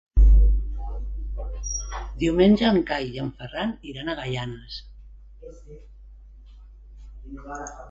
[2.23, 4.81] Diumenge en Cai i en Ferran iran a Gaianes.